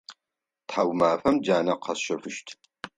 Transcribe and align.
Тхьаумафэм 0.67 1.35
джанэ 1.43 1.73
къэсщэфыщт. 1.83 2.47